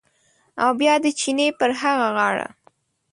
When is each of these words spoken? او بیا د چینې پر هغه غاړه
او 0.63 0.69
بیا 0.79 0.93
د 1.05 1.07
چینې 1.19 1.47
پر 1.59 1.71
هغه 1.81 2.07
غاړه 2.15 2.47